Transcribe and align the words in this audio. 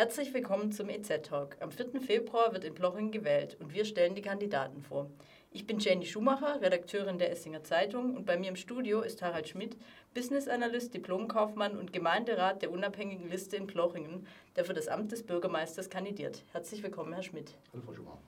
Herzlich 0.00 0.32
willkommen 0.32 0.72
zum 0.72 0.88
EZ-Talk. 0.88 1.58
Am 1.60 1.70
4. 1.70 2.00
Februar 2.00 2.54
wird 2.54 2.64
in 2.64 2.72
Ploching 2.74 3.10
gewählt 3.10 3.58
und 3.60 3.74
wir 3.74 3.84
stellen 3.84 4.14
die 4.14 4.22
Kandidaten 4.22 4.80
vor. 4.80 5.10
Ich 5.50 5.66
bin 5.66 5.78
Jenny 5.78 6.06
Schumacher, 6.06 6.62
Redakteurin 6.62 7.18
der 7.18 7.30
Essinger 7.30 7.64
Zeitung 7.64 8.16
und 8.16 8.24
bei 8.24 8.38
mir 8.38 8.48
im 8.48 8.56
Studio 8.56 9.02
ist 9.02 9.20
Harald 9.20 9.50
Schmidt, 9.50 9.76
Business 10.14 10.48
Analyst, 10.48 10.94
Diplomkaufmann 10.94 11.76
und 11.76 11.92
Gemeinderat 11.92 12.62
der 12.62 12.70
unabhängigen 12.70 13.28
Liste 13.28 13.56
in 13.56 13.66
Plochingen, 13.66 14.26
der 14.56 14.64
für 14.64 14.72
das 14.72 14.88
Amt 14.88 15.12
des 15.12 15.22
Bürgermeisters 15.22 15.90
kandidiert. 15.90 16.44
Herzlich 16.52 16.82
willkommen, 16.82 17.12
Herr 17.12 17.22
Schmidt. 17.22 17.54
Hallo, 17.70 17.82
Frau 17.84 17.92
Schumacher. 17.92 18.22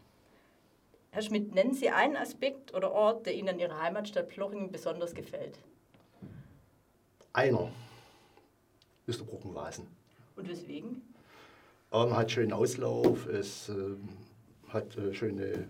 Herr 1.11 1.23
Schmidt, 1.23 1.55
nennen 1.55 1.73
Sie 1.73 1.89
einen 1.89 2.19
Aspekt 2.19 2.75
oder 2.75 2.93
Ort, 2.93 3.25
der 3.25 3.35
Ihnen 3.35 3.49
an 3.49 3.59
Ihrer 3.59 3.81
Heimatstadt 3.81 4.29
Plochingen 4.29 4.71
besonders 4.71 5.15
gefällt. 5.15 5.59
Einer 7.33 7.73
ist 9.07 9.21
der 9.21 9.25
Brückenwasen. 9.25 9.87
Und 10.37 10.51
weswegen? 10.51 11.12
Ähm, 11.93 12.17
hat 12.17 12.31
schönen 12.31 12.55
Auslauf, 12.55 13.27
es 13.27 13.69
äh, 13.69 13.75
hat 14.69 14.97
äh, 14.97 15.13
schöne 15.13 15.69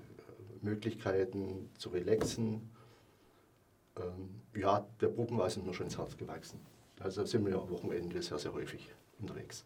Möglichkeiten 0.60 1.68
zu 1.76 1.90
relaxen. 1.90 2.70
Ähm, 3.96 4.40
ja, 4.54 4.86
der 5.00 5.08
Brückenwasen 5.08 5.62
ist 5.62 5.66
mir 5.66 5.74
schon 5.74 5.86
ins 5.86 5.98
Herz 5.98 6.16
gewachsen. 6.16 6.60
Also 7.00 7.24
sind 7.24 7.44
wir 7.44 7.56
am 7.56 7.68
Wochenende 7.70 8.22
sehr, 8.22 8.38
sehr 8.38 8.52
häufig 8.52 8.94
unterwegs. 9.18 9.64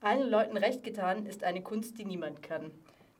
Allen 0.00 0.30
Leuten 0.30 0.56
recht 0.56 0.82
getan 0.82 1.26
ist 1.26 1.44
eine 1.44 1.62
Kunst, 1.62 1.98
die 1.98 2.06
niemand 2.06 2.42
kann. 2.42 2.70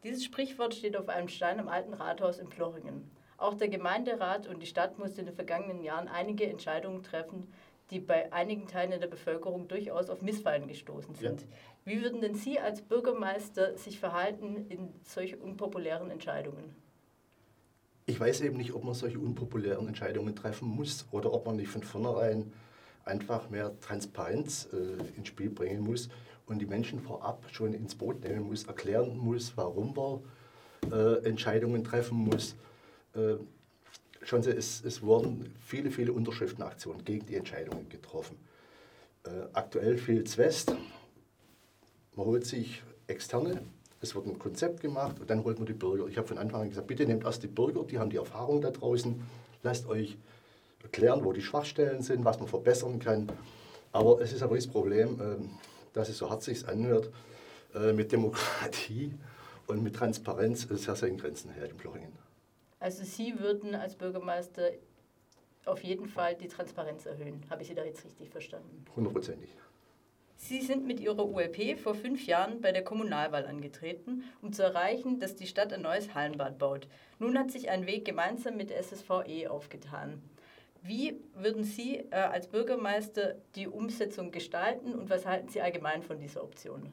Dieses 0.03 0.25
Sprichwort 0.25 0.75
steht 0.75 0.97
auf 0.97 1.11
einem 1.11 1.29
Stein 1.29 1.61
am 1.61 1.69
alten 1.69 1.93
Rathaus 1.93 2.39
in 2.39 2.49
Plochingen. 2.49 3.11
Auch 3.37 3.55
der 3.55 3.69
Gemeinderat 3.69 4.47
und 4.47 4.61
die 4.61 4.67
Stadt 4.67 4.99
mussten 4.99 5.21
in 5.21 5.27
den 5.27 5.35
vergangenen 5.35 5.83
Jahren 5.83 6.09
einige 6.09 6.47
Entscheidungen 6.47 7.03
treffen, 7.03 7.53
die 7.93 8.01
bei 8.01 8.33
einigen 8.33 8.67
Teilen 8.67 8.99
der 8.99 9.07
Bevölkerung 9.07 9.69
durchaus 9.69 10.09
auf 10.09 10.23
Missfallen 10.23 10.67
gestoßen 10.67 11.15
sind. 11.15 11.43
Ja. 11.43 11.47
Wie 11.85 12.03
würden 12.03 12.23
denn 12.23 12.35
Sie 12.35 12.59
als 12.59 12.81
Bürgermeister 12.81 13.77
sich 13.77 14.01
verhalten 14.01 14.67
in 14.71 14.89
solch 15.05 15.39
unpopulären 15.39 16.11
Entscheidungen? 16.11 16.75
Ich 18.07 18.19
weiß 18.19 18.41
eben 18.41 18.57
nicht, 18.57 18.73
ob 18.73 18.83
man 18.83 18.95
solche 18.95 19.19
unpopulären 19.19 19.87
Entscheidungen 19.87 20.35
treffen 20.35 20.69
muss 20.69 21.07
oder 21.13 21.33
ob 21.33 21.47
man 21.47 21.57
nicht 21.57 21.69
von 21.69 21.83
vornherein 21.83 22.53
einfach 23.05 23.51
mehr 23.51 23.79
Transparenz 23.81 24.69
äh, 24.73 25.17
ins 25.17 25.29
Spiel 25.29 25.51
bringen 25.51 25.83
muss 25.83 26.09
und 26.47 26.61
die 26.61 26.67
Menschen 26.67 26.99
vorab 26.99 27.45
schon 27.53 27.75
ins 27.75 27.95
Boot 27.95 28.25
nehmen 28.25 28.47
muss, 28.47 28.65
erklären 28.65 29.17
muss, 29.19 29.57
warum 29.57 29.95
man 29.95 30.93
äh, 30.93 31.27
Entscheidungen 31.29 31.85
treffen 31.85 32.19
muss. 32.19 32.57
Äh, 33.15 33.37
schauen 34.23 34.43
Sie, 34.43 34.51
es, 34.51 34.85
es 34.85 35.03
wurden 35.03 35.53
viele, 35.61 35.91
viele 35.91 36.13
Unterschriftenaktionen 36.13 37.05
gegen 37.05 37.27
die 37.27 37.37
Entscheidungen 37.37 37.89
getroffen. 37.89 38.37
Äh, 39.25 39.31
aktuell 39.53 39.99
fehlt 39.99 40.29
es 40.29 40.39
West. 40.39 40.75
Man 42.15 42.27
holt 42.27 42.47
sich 42.47 42.83
Externe, 43.07 43.63
es 44.01 44.15
wird 44.15 44.27
ein 44.27 44.39
Konzept 44.39 44.81
gemacht 44.81 45.21
und 45.21 45.31
dann 45.31 45.45
holt 45.45 45.59
man 45.59 45.67
die 45.67 45.73
Bürger. 45.73 46.07
Ich 46.09 46.19
habe 46.19 46.27
von 46.27 46.39
Anfang 46.39 46.63
an 46.63 46.69
gesagt, 46.69 46.87
bitte 46.89 47.07
nehmt 47.07 47.25
erst 47.25 47.43
die 47.43 47.49
Bürger, 47.49 47.85
die 47.85 47.99
haben 47.99 48.11
die 48.11 48.17
Erfahrung 48.17 48.61
da 48.61 48.71
draußen, 48.71 49.23
lasst 49.63 49.87
euch 49.87 50.19
erklären, 50.83 51.25
wo 51.25 51.33
die 51.33 51.41
Schwachstellen 51.41 52.03
sind, 52.03 52.25
was 52.25 52.39
man 52.39 52.49
verbessern 52.49 52.99
kann. 52.99 53.31
Aber 53.93 54.21
es 54.21 54.33
ist 54.33 54.43
aber 54.43 54.57
das 54.57 54.67
Problem, 54.67 55.21
ähm, 55.21 55.51
dass 55.93 56.09
es 56.09 56.19
so 56.19 56.29
hart 56.31 56.43
sich 56.43 56.67
anhört, 56.67 57.11
äh, 57.75 57.93
mit 57.93 58.13
Demokratie 58.13 59.15
und 59.67 59.83
mit 59.83 59.95
Transparenz 59.95 60.67
sehr, 60.69 60.97
sehr 60.97 61.09
in 61.09 61.19
Grenzen 61.19 61.51
hält 61.51 61.71
in 61.71 61.77
Plochingen. 61.77 62.32
Also 62.83 63.05
Sie 63.05 63.39
würden 63.39 63.77
als 63.77 63.95
Bürgermeister 63.95 64.73
auf 65.67 65.85
jeden 65.85 66.09
Fall 66.09 66.35
die 66.35 66.49
Transparenz 66.49 67.07
erhöhen. 67.07 67.41
Habe 67.49 67.63
ich 67.63 67.69
Sie 67.69 67.77
da 67.77 67.85
jetzt 67.85 68.05
richtig 68.05 68.29
verstanden? 68.29 68.85
Hundertprozentig. 68.97 69.51
Sie 70.35 70.61
sind 70.61 70.85
mit 70.85 70.99
Ihrer 70.99 71.25
ULP 71.25 71.79
vor 71.79 71.95
fünf 71.95 72.27
Jahren 72.27 72.61
bei 72.61 72.73
der 72.73 72.83
Kommunalwahl 72.83 73.47
angetreten, 73.47 74.25
um 74.43 74.53
zu 74.53 74.65
erreichen, 74.65 75.21
dass 75.21 75.37
die 75.37 75.47
Stadt 75.47 75.73
ein 75.73 75.83
neues 75.83 76.13
Hallenbad 76.17 76.59
baut. 76.59 76.89
Nun 77.21 77.39
hat 77.39 77.53
sich 77.53 77.71
ein 77.71 77.87
Weg 77.87 78.05
gemeinsam 78.05 78.57
mit 78.57 78.73
SSVE 78.73 79.49
aufgetan. 79.49 80.21
Wie 80.83 81.21
würden 81.37 81.63
Sie 81.63 81.99
äh, 81.99 82.17
als 82.17 82.49
Bürgermeister 82.49 83.37
die 83.55 83.69
Umsetzung 83.69 84.33
gestalten 84.33 84.95
und 84.95 85.09
was 85.09 85.25
halten 85.25 85.49
Sie 85.49 85.61
allgemein 85.61 86.03
von 86.03 86.19
dieser 86.19 86.43
Option? 86.43 86.93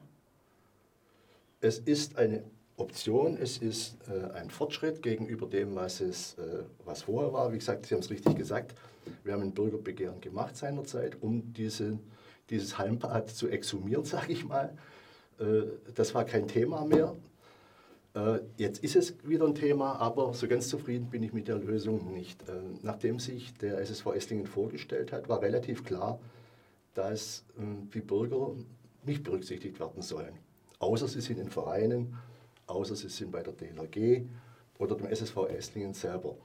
Es 1.60 1.80
ist 1.80 2.16
eine 2.16 2.44
Option, 2.80 3.36
es 3.36 3.58
ist 3.58 3.96
äh, 4.08 4.32
ein 4.32 4.50
Fortschritt 4.50 5.02
gegenüber 5.02 5.46
dem, 5.46 5.74
was, 5.74 6.00
es, 6.00 6.34
äh, 6.38 6.64
was 6.84 7.02
vorher 7.02 7.32
war. 7.32 7.52
Wie 7.52 7.58
gesagt, 7.58 7.86
Sie 7.86 7.94
haben 7.94 8.00
es 8.00 8.10
richtig 8.10 8.36
gesagt, 8.36 8.74
wir 9.24 9.32
haben 9.32 9.42
ein 9.42 9.52
Bürgerbegehren 9.52 10.20
gemacht 10.20 10.56
seinerzeit, 10.56 11.18
um 11.20 11.52
diese, 11.52 11.98
dieses 12.48 12.78
Halmbad 12.78 13.30
zu 13.30 13.48
exhumieren, 13.48 14.04
sage 14.06 14.32
ich 14.32 14.44
mal. 14.44 14.76
Äh, 15.38 15.62
das 15.94 16.14
war 16.14 16.24
kein 16.24 16.48
Thema 16.48 16.84
mehr. 16.84 17.14
Äh, 18.14 18.40
jetzt 18.56 18.82
ist 18.82 18.96
es 18.96 19.14
wieder 19.24 19.46
ein 19.46 19.54
Thema, 19.54 19.96
aber 19.96 20.34
so 20.34 20.48
ganz 20.48 20.68
zufrieden 20.68 21.10
bin 21.10 21.22
ich 21.22 21.32
mit 21.32 21.48
der 21.48 21.58
Lösung 21.58 22.12
nicht. 22.12 22.48
Äh, 22.48 22.52
nachdem 22.82 23.18
sich 23.18 23.54
der 23.54 23.78
SSV 23.78 24.06
Esslingen 24.14 24.46
vorgestellt 24.46 25.12
hat, 25.12 25.28
war 25.28 25.42
relativ 25.42 25.84
klar, 25.84 26.18
dass 26.94 27.44
äh, 27.58 27.62
die 27.94 28.00
Bürger 28.00 28.54
nicht 29.04 29.22
berücksichtigt 29.22 29.78
werden 29.80 30.02
sollen. 30.02 30.34
Außer 30.78 31.08
sie 31.08 31.20
sind 31.20 31.38
in 31.38 31.50
Vereinen, 31.50 32.16
außer 32.70 32.96
sie 32.96 33.08
sind 33.08 33.32
bei 33.32 33.42
der 33.42 33.52
DLRG 33.52 34.22
oder 34.78 34.96
dem 34.96 35.06
SSV 35.06 35.36
Esslingen 35.48 35.94
selber. 35.94 36.36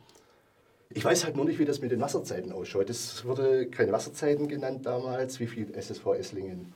Ich 0.90 1.04
weiß 1.04 1.26
halt 1.26 1.36
nur 1.36 1.46
nicht, 1.46 1.60
wie 1.60 1.66
das 1.66 1.82
mit 1.82 1.92
den 1.92 2.02
Wasserzeiten 2.02 2.52
ausschaut. 2.52 2.90
Es 2.90 3.26
wurde 3.26 3.68
keine 3.68 3.92
Wasserzeiten 3.92 4.48
genannt 4.48 4.86
damals, 4.86 5.40
wie 5.40 5.48
viel 5.48 5.74
SSV 5.74 6.06
Esslingen 6.18 6.74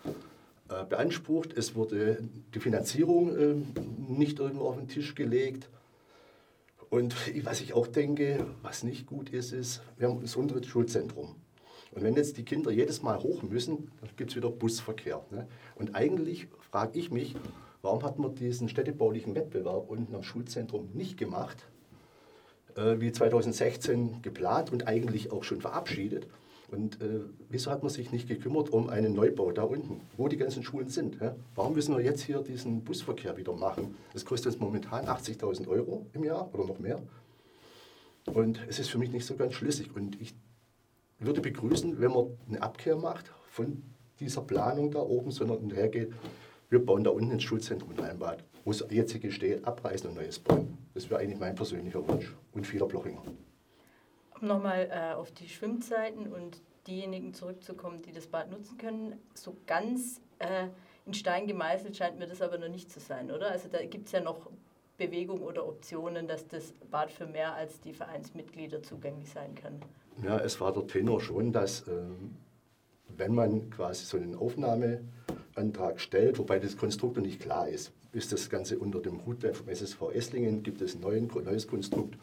äh, 0.70 0.84
beansprucht. 0.84 1.56
Es 1.56 1.76
wurde 1.76 2.18
die 2.54 2.60
Finanzierung 2.60 3.38
äh, 3.38 3.56
nicht 4.08 4.40
irgendwo 4.40 4.66
auf 4.66 4.78
den 4.78 4.88
Tisch 4.88 5.16
gelegt. 5.16 5.70
Und 6.90 7.16
was 7.46 7.62
ich 7.62 7.74
auch 7.74 7.86
denke, 7.86 8.48
was 8.64 8.84
nicht 8.84 9.06
gut 9.06 9.30
ist, 9.30 9.54
ist, 9.54 9.82
wir 9.98 10.08
haben 10.08 10.22
das 10.22 10.36
Unterrichtsschulzentrum. 10.36 11.36
Und 11.92 12.04
wenn 12.04 12.16
jetzt 12.16 12.38
die 12.38 12.44
Kinder 12.44 12.72
jedes 12.72 13.02
Mal 13.02 13.20
hoch 13.20 13.44
müssen, 13.44 13.92
dann 14.02 14.10
gibt 14.16 14.32
es 14.32 14.36
wieder 14.36 14.50
Busverkehr. 14.50 15.24
Ne? 15.32 15.48
Und 15.76 15.96
eigentlich 15.96 16.48
frage 16.72 16.98
ich 17.00 17.12
mich, 17.12 17.36
warum 17.82 18.04
hat 18.04 18.20
man 18.20 18.36
diesen 18.36 18.70
städtebaulichen 18.70 19.36
Wettbewerb 19.36 19.90
unten 19.90 20.16
am 20.16 20.24
Schulzentrum 20.24 20.90
nicht 20.94 21.18
gemacht, 21.18 21.66
äh, 22.76 23.00
wie 23.00 23.12
2016 23.12 24.22
geplant 24.22 24.72
und 24.72 24.88
eigentlich 24.88 25.32
auch 25.32 25.44
schon 25.44 25.62
verabschiedet? 25.62 26.28
Und 26.72 27.02
äh, 27.02 27.22
wieso 27.50 27.72
hat 27.72 27.82
man 27.82 27.90
sich 27.90 28.12
nicht 28.12 28.28
gekümmert 28.28 28.70
um 28.70 28.90
einen 28.90 29.14
Neubau 29.14 29.52
da 29.52 29.64
unten, 29.64 30.02
wo 30.18 30.28
die 30.28 30.38
ganzen 30.38 30.62
Schulen 30.64 30.90
sind? 30.90 31.20
Ja? 31.20 31.36
Warum 31.56 31.74
müssen 31.74 31.96
wir 31.96 32.04
jetzt 32.04 32.22
hier 32.22 32.42
diesen 32.42 32.84
Busverkehr 32.84 33.38
wieder 33.38 33.54
machen? 33.54 33.96
Das 34.14 34.24
kostet 34.24 34.54
uns 34.54 34.62
momentan 34.62 35.06
80.000 35.06 35.68
Euro 35.68 36.06
im 36.14 36.24
Jahr 36.24 36.54
oder 36.54 36.66
noch 36.66 36.80
mehr. 36.80 37.02
Und 38.26 38.60
es 38.68 38.78
ist 38.78 38.90
für 38.90 39.00
mich 39.00 39.12
nicht 39.12 39.26
so 39.26 39.36
ganz 39.36 39.54
schlüssig. 39.54 39.96
Und 39.96 40.22
ich 40.22 40.36
würde 41.20 41.42
begrüßen, 41.42 42.00
wenn 42.00 42.12
man 42.12 42.28
eine 42.48 42.62
Abkehr 42.62 42.96
macht 42.96 43.32
von 43.50 43.82
dieser 44.20 44.42
Planung 44.42 44.92
da 44.92 45.00
oben, 45.00 45.32
sondern 45.32 45.72
hergeht, 45.72 46.14
wir 46.70 46.86
bauen 46.86 47.04
da 47.04 47.12
unten 47.12 47.32
ins 47.32 47.44
Schulzentrum 47.44 47.92
ein 47.92 48.04
Heimbad, 48.04 48.44
wo 48.66 48.72
es 48.72 48.86
jetzige 48.90 49.32
steht, 49.32 49.66
abreißen 49.66 50.10
und 50.10 50.16
neues 50.16 50.40
bauen. 50.40 50.78
Das 50.94 51.10
wäre 51.10 51.22
eigentlich 51.22 51.40
mein 51.40 51.56
persönlicher 51.56 52.08
Wunsch 52.08 52.36
und 52.54 52.66
vieler 52.66 52.88
Blochinger 52.88 53.22
um 54.42 54.48
nochmal 54.48 54.90
äh, 54.92 55.14
auf 55.14 55.32
die 55.32 55.48
Schwimmzeiten 55.48 56.28
und 56.28 56.62
diejenigen 56.88 57.34
zurückzukommen, 57.34 58.02
die 58.02 58.12
das 58.12 58.28
Bad 58.28 58.50
nutzen 58.52 58.78
können, 58.78 59.20
so 59.34 59.56
ganz 59.68 60.22
äh, 60.40 60.68
in 61.06 61.14
Stein 61.14 61.48
gemeißelt 61.48 61.96
scheint 61.96 62.20
mir 62.20 62.28
das 62.28 62.42
aber 62.42 62.58
noch 62.58 62.70
nicht 62.70 62.92
zu 62.92 63.00
sein, 63.00 63.32
oder? 63.32 63.52
Also 63.52 63.68
da 63.70 63.84
gibt 63.84 64.08
es 64.08 64.12
ja 64.12 64.22
noch 64.22 64.50
Bewegung 64.98 65.42
oder 65.42 65.68
Optionen, 65.68 66.28
dass 66.28 66.48
das 66.48 66.74
Bad 66.92 67.12
für 67.12 67.26
mehr 67.26 67.54
als 67.54 67.80
die 67.82 67.94
Vereinsmitglieder 67.94 68.82
zugänglich 68.84 69.30
sein 69.30 69.56
kann. 69.56 69.80
Ja, 70.24 70.38
es 70.40 70.60
war 70.60 70.74
der 70.74 70.88
Tenor 70.88 71.22
schon, 71.22 71.52
dass 71.52 71.88
äh, 71.88 71.94
wenn 73.16 73.34
man 73.34 73.70
quasi 73.70 74.06
so 74.06 74.18
einen 74.18 74.36
Aufnahmeantrag 75.60 76.00
stellt, 76.00 76.40
wobei 76.40 76.60
das 76.60 76.78
Konstrukt 76.78 77.18
noch 77.18 77.24
nicht 77.24 77.42
klar 77.42 77.68
ist, 77.68 77.92
ist 78.14 78.32
das 78.32 78.50
Ganze 78.50 78.80
unter 78.80 79.00
dem 79.00 79.26
Hut 79.26 79.44
vom 79.54 79.68
SSV 79.68 80.14
Esslingen, 80.14 80.64
gibt 80.64 80.82
es 80.82 80.96
ein 80.96 81.02
neues 81.02 81.68
Konstrukt 81.68 82.18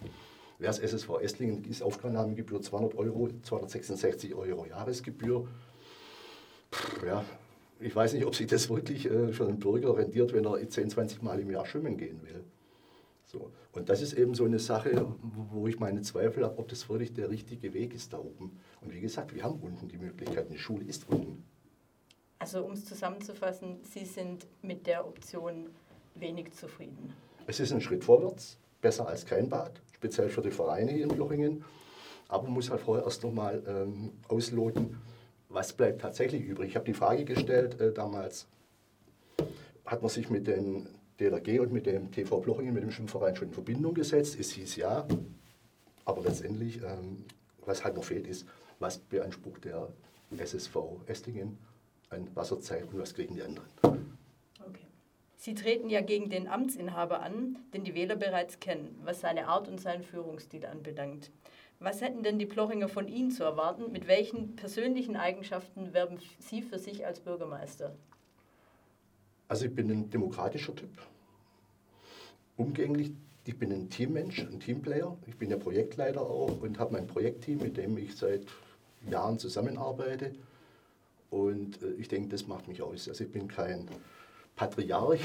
Wer 0.58 0.68
das 0.68 0.78
SSV 0.78 1.20
Esslingen 1.20 1.64
ist 1.64 1.82
Aufnahmegebühr 1.82 2.62
200 2.62 2.94
Euro, 2.94 3.28
266 3.42 4.34
Euro 4.34 4.64
Jahresgebühr. 4.64 5.46
Pff, 6.72 7.06
ja, 7.06 7.22
ich 7.78 7.94
weiß 7.94 8.14
nicht, 8.14 8.24
ob 8.24 8.34
sich 8.34 8.46
das 8.46 8.70
wirklich 8.70 9.04
äh, 9.04 9.34
für 9.34 9.46
einen 9.46 9.58
Bürger 9.58 9.94
rendiert, 9.94 10.32
wenn 10.32 10.46
er 10.46 10.66
10, 10.66 10.88
20 10.88 11.22
Mal 11.22 11.40
im 11.40 11.50
Jahr 11.50 11.66
schwimmen 11.66 11.98
gehen 11.98 12.22
will. 12.22 12.42
So. 13.26 13.50
Und 13.72 13.90
das 13.90 14.00
ist 14.00 14.14
eben 14.14 14.34
so 14.34 14.46
eine 14.46 14.58
Sache, 14.58 15.14
wo 15.52 15.66
ich 15.66 15.78
meine 15.78 16.00
Zweifel 16.00 16.42
habe, 16.42 16.58
ob 16.58 16.68
das 16.68 16.88
wirklich 16.88 17.12
der 17.12 17.28
richtige 17.28 17.74
Weg 17.74 17.92
ist 17.92 18.14
da 18.14 18.18
oben. 18.18 18.58
Und 18.80 18.94
wie 18.94 19.00
gesagt, 19.00 19.34
wir 19.34 19.42
haben 19.42 19.60
unten 19.60 19.88
die 19.88 19.98
Möglichkeit, 19.98 20.48
eine 20.48 20.56
Schule 20.56 20.86
ist 20.86 21.06
unten. 21.10 21.44
Also 22.46 22.64
um 22.64 22.74
es 22.74 22.84
zusammenzufassen, 22.84 23.80
Sie 23.82 24.04
sind 24.04 24.46
mit 24.62 24.86
der 24.86 25.04
Option 25.04 25.66
wenig 26.14 26.52
zufrieden. 26.52 27.12
Es 27.48 27.58
ist 27.58 27.72
ein 27.72 27.80
Schritt 27.80 28.04
vorwärts, 28.04 28.56
besser 28.80 29.08
als 29.08 29.26
kein 29.26 29.48
Bad 29.48 29.80
speziell 29.92 30.28
für 30.28 30.42
die 30.42 30.52
Vereine 30.52 30.92
hier 30.92 31.02
in 31.02 31.08
Blochingen. 31.08 31.64
Aber 32.28 32.44
man 32.44 32.52
muss 32.52 32.70
halt 32.70 32.82
vorher 32.82 33.04
erst 33.04 33.24
nochmal 33.24 33.64
ähm, 33.66 34.12
ausloten, 34.28 34.96
was 35.48 35.72
bleibt 35.72 36.02
tatsächlich 36.02 36.44
übrig. 36.44 36.68
Ich 36.68 36.76
habe 36.76 36.84
die 36.84 36.92
Frage 36.92 37.24
gestellt 37.24 37.80
äh, 37.80 37.92
damals 37.92 38.46
hat 39.84 40.02
man 40.02 40.08
sich 40.08 40.30
mit 40.30 40.46
den 40.46 40.86
DLRG 41.18 41.58
und 41.58 41.72
mit 41.72 41.86
dem 41.86 42.12
TV 42.12 42.38
Blochingen, 42.38 42.74
mit 42.74 42.84
dem 42.84 42.92
Schwimmverein 42.92 43.34
schon 43.34 43.48
in 43.48 43.54
Verbindung 43.54 43.92
gesetzt. 43.92 44.38
Es 44.38 44.52
hieß 44.52 44.76
ja, 44.76 45.04
aber 46.04 46.22
letztendlich, 46.22 46.76
ähm, 46.76 47.24
was 47.64 47.82
halt 47.82 47.96
noch 47.96 48.04
fehlt, 48.04 48.28
ist, 48.28 48.46
was 48.78 48.98
beansprucht 48.98 49.64
der 49.64 49.88
SSV 50.38 50.76
Estingen 51.06 51.58
an 52.10 52.28
Wasserzeit 52.34 52.84
und 52.92 52.98
was 52.98 53.14
kriegen 53.14 53.34
die 53.34 53.42
anderen. 53.42 53.66
Okay. 54.60 54.86
Sie 55.36 55.54
treten 55.54 55.88
ja 55.88 56.00
gegen 56.00 56.30
den 56.30 56.48
Amtsinhaber 56.48 57.20
an, 57.20 57.58
den 57.74 57.84
die 57.84 57.94
Wähler 57.94 58.16
bereits 58.16 58.60
kennen, 58.60 58.98
was 59.04 59.20
seine 59.20 59.48
Art 59.48 59.68
und 59.68 59.80
seinen 59.80 60.02
Führungsstil 60.02 60.66
anbelangt. 60.66 61.30
Was 61.78 62.00
hätten 62.00 62.22
denn 62.22 62.38
die 62.38 62.46
Plochinger 62.46 62.88
von 62.88 63.06
Ihnen 63.06 63.30
zu 63.30 63.44
erwarten? 63.44 63.92
Mit 63.92 64.06
welchen 64.06 64.56
persönlichen 64.56 65.16
Eigenschaften 65.16 65.92
werben 65.92 66.18
Sie 66.38 66.62
für 66.62 66.78
sich 66.78 67.04
als 67.04 67.20
Bürgermeister? 67.20 67.94
Also 69.48 69.66
ich 69.66 69.74
bin 69.74 69.90
ein 69.90 70.10
demokratischer 70.10 70.74
Typ, 70.74 70.90
umgänglich. 72.56 73.12
Ich 73.44 73.56
bin 73.56 73.70
ein 73.70 73.90
Teammensch, 73.90 74.40
ein 74.40 74.58
Teamplayer. 74.58 75.16
Ich 75.26 75.36
bin 75.36 75.50
ja 75.50 75.56
Projektleiter 75.56 76.22
auch 76.22 76.60
und 76.62 76.80
habe 76.80 76.94
mein 76.94 77.06
Projektteam, 77.06 77.58
mit 77.58 77.76
dem 77.76 77.96
ich 77.96 78.16
seit 78.16 78.44
Jahren 79.08 79.38
zusammenarbeite. 79.38 80.34
Und 81.30 81.82
äh, 81.82 81.92
ich 81.92 82.08
denke, 82.08 82.28
das 82.28 82.46
macht 82.46 82.68
mich 82.68 82.82
aus. 82.82 83.08
Also 83.08 83.24
ich 83.24 83.32
bin 83.32 83.48
kein 83.48 83.88
Patriarch, 84.54 85.20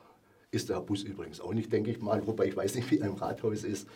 ist 0.50 0.68
der 0.68 0.76
Herr 0.76 0.82
Bus 0.82 1.02
übrigens 1.02 1.40
auch 1.40 1.54
nicht, 1.54 1.72
denke 1.72 1.90
ich 1.90 2.00
mal, 2.00 2.26
wobei 2.26 2.46
ich 2.46 2.56
weiß 2.56 2.74
nicht, 2.74 2.90
wie 2.90 2.98
er 2.98 3.08
im 3.08 3.14
Rathaus 3.14 3.64
ist. 3.64 3.88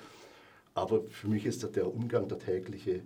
Aber 0.74 1.02
für 1.04 1.28
mich 1.28 1.46
ist 1.46 1.74
der 1.74 1.92
Umgang, 1.92 2.28
der 2.28 2.38
tägliche, 2.38 3.02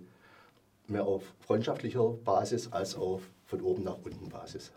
mehr 0.87 1.05
auf 1.05 1.23
freundschaftlicher 1.39 2.09
Basis 2.09 2.71
als 2.71 2.95
auf 2.95 3.21
von 3.45 3.61
oben 3.61 3.83
nach 3.83 3.97
unten 4.03 4.29
Basis. 4.29 4.71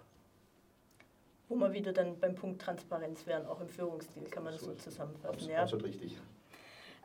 Wo 1.48 1.56
wir 1.56 1.72
wieder 1.72 1.92
dann 1.92 2.18
beim 2.18 2.34
Punkt 2.34 2.60
Transparenz 2.60 3.26
wären, 3.26 3.46
auch 3.46 3.60
im 3.60 3.68
Führungsstil, 3.68 4.24
kann 4.24 4.44
man 4.44 4.52
das 4.52 4.62
so 4.62 4.74
zusammenfassen. 4.74 5.28
Absolut, 5.28 5.52
ja. 5.52 5.62
absolut 5.62 5.84
richtig. 5.86 6.18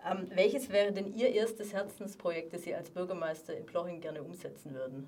Ähm, 0.06 0.28
welches 0.34 0.70
wäre 0.70 0.92
denn 0.92 1.14
Ihr 1.16 1.30
erstes 1.30 1.72
Herzensprojekt, 1.72 2.54
das 2.54 2.64
Sie 2.64 2.76
als 2.76 2.90
Bürgermeister 2.90 3.56
in 3.56 3.66
Ploching 3.66 4.02
gerne 4.02 4.22
umsetzen 4.22 4.74
würden? 4.74 5.08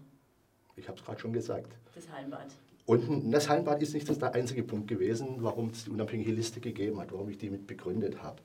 Ich 0.76 0.88
habe 0.88 0.98
es 0.98 1.06
gerade 1.06 1.20
schon 1.20 1.34
gesagt. 1.34 1.72
Das 1.94 2.10
Hallenbad. 2.10 2.48
Und 2.86 3.32
das 3.32 3.50
Hallenbad 3.50 3.82
ist 3.82 3.94
nicht 3.94 4.22
der 4.22 4.34
einzige 4.34 4.64
Punkt 4.64 4.88
gewesen, 4.88 5.38
warum 5.40 5.70
es 5.70 5.86
die 5.86 5.90
unabhängige 5.90 6.32
Liste 6.32 6.60
gegeben 6.60 7.00
hat, 7.00 7.12
warum 7.12 7.30
ich 7.30 7.38
die 7.38 7.50
mit 7.50 7.66
begründet 7.66 8.22
habe. 8.22 8.40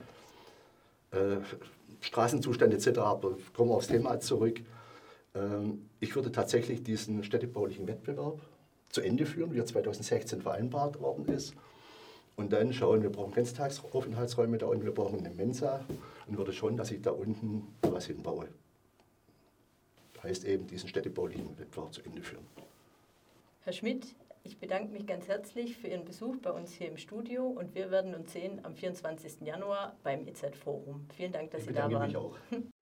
Äh, 1.11 1.41
Straßenzustand 2.01 2.73
etc., 2.73 2.99
aber 2.99 3.37
kommen 3.55 3.71
wir 3.71 3.75
aufs 3.75 3.89
Thema 3.89 4.19
zurück. 4.21 4.61
Ähm, 5.35 5.91
ich 6.01 6.15
würde 6.15 6.33
tatsächlich 6.33 6.83
diesen 6.83 7.23
städtebaulichen 7.23 7.87
Wettbewerb 7.87 8.41
zu 8.89 9.03
Ende 9.03 9.27
führen, 9.27 9.53
wie 9.53 9.59
er 9.59 9.67
2016 9.67 10.41
vereinbart 10.41 11.01
worden 11.01 11.27
ist. 11.29 11.55
Und 12.37 12.53
dann 12.55 12.73
schauen, 12.73 13.03
wir 13.03 13.11
brauchen 13.11 13.35
Ganztagsaufenthaltsräume 13.35 14.57
da 14.57 14.67
unten, 14.67 14.85
wir 14.85 14.95
brauchen 14.95 15.19
eine 15.19 15.31
Mensa 15.31 15.85
und 16.27 16.39
würde 16.39 16.55
schon, 16.55 16.77
dass 16.77 16.91
ich 16.91 17.03
da 17.03 17.11
unten 17.11 17.67
was 17.83 18.07
hinbaue. 18.07 18.49
Heißt 20.23 20.45
eben, 20.45 20.67
diesen 20.67 20.89
städtebaulichen 20.89 21.59
Wettbewerb 21.59 21.93
zu 21.93 22.03
Ende 22.03 22.23
führen. 22.23 22.47
Herr 23.63 23.73
Schmidt, 23.73 24.15
ich 24.43 24.59
bedanke 24.59 24.93
mich 24.93 25.07
ganz 25.07 25.29
herzlich 25.29 25.77
für 25.77 25.89
Ihren 25.89 26.05
Besuch 26.05 26.37
bei 26.39 26.51
uns 26.51 26.73
hier 26.73 26.89
im 26.89 26.97
Studio 26.97 27.47
und 27.47 27.75
wir 27.75 27.91
werden 27.91 28.15
uns 28.15 28.33
sehen 28.33 28.65
am 28.65 28.75
24. 28.75 29.43
Januar 29.43 29.97
beim 30.03 30.27
EZ-Forum. 30.27 31.07
Vielen 31.15 31.33
Dank, 31.33 31.51
dass 31.51 31.63
ich 31.63 31.69
Sie 31.69 31.75
da 31.75 31.91
waren. 31.91 32.07
Mich 32.07 32.17
auch. 32.17 32.37